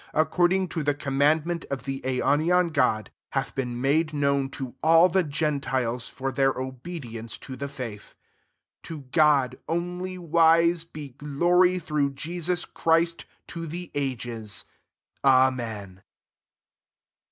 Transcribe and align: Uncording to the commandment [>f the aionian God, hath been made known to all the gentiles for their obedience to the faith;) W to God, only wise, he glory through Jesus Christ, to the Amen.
Uncording 0.15 0.67
to 0.71 0.81
the 0.81 0.95
commandment 0.95 1.63
[>f 1.69 1.83
the 1.83 2.01
aionian 2.03 2.73
God, 2.73 3.11
hath 3.33 3.53
been 3.53 3.79
made 3.79 4.15
known 4.15 4.49
to 4.49 4.73
all 4.81 5.09
the 5.09 5.21
gentiles 5.21 6.09
for 6.09 6.31
their 6.31 6.53
obedience 6.59 7.37
to 7.37 7.55
the 7.55 7.67
faith;) 7.67 8.15
W 8.81 8.99
to 9.03 9.09
God, 9.11 9.59
only 9.69 10.17
wise, 10.17 10.87
he 10.91 11.09
glory 11.09 11.77
through 11.77 12.13
Jesus 12.13 12.65
Christ, 12.65 13.25
to 13.45 13.67
the 13.67 13.91
Amen. 15.23 16.01